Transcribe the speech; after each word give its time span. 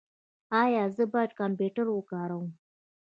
ایا 0.61 0.83
زه 0.95 1.03
باید 1.13 1.31
کمپیوټر 1.39 1.85
وکاروم؟ 1.91 2.47